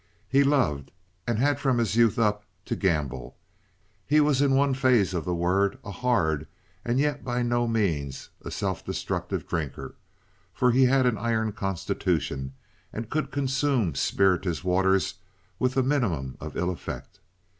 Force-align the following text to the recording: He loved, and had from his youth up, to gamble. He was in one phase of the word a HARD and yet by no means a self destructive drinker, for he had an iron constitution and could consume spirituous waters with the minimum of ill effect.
He 0.27 0.43
loved, 0.43 0.89
and 1.27 1.37
had 1.37 1.59
from 1.59 1.77
his 1.77 1.95
youth 1.95 2.17
up, 2.17 2.43
to 2.65 2.75
gamble. 2.75 3.37
He 4.07 4.19
was 4.19 4.41
in 4.41 4.55
one 4.55 4.73
phase 4.73 5.13
of 5.13 5.25
the 5.25 5.35
word 5.35 5.77
a 5.85 5.91
HARD 5.91 6.47
and 6.83 6.97
yet 6.97 7.23
by 7.23 7.43
no 7.43 7.67
means 7.67 8.29
a 8.41 8.49
self 8.49 8.83
destructive 8.83 9.47
drinker, 9.47 9.93
for 10.55 10.71
he 10.71 10.85
had 10.85 11.05
an 11.05 11.19
iron 11.19 11.51
constitution 11.51 12.55
and 12.91 13.11
could 13.11 13.29
consume 13.29 13.93
spirituous 13.93 14.63
waters 14.63 15.13
with 15.59 15.75
the 15.75 15.83
minimum 15.83 16.35
of 16.39 16.57
ill 16.57 16.71
effect. 16.71 17.19